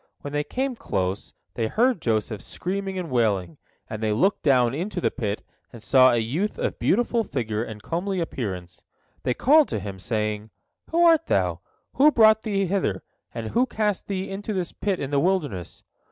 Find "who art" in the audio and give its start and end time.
10.89-11.27